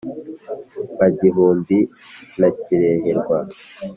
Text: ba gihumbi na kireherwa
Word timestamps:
ba 0.97 1.07
gihumbi 1.19 1.77
na 2.39 2.49
kireherwa 2.59 3.37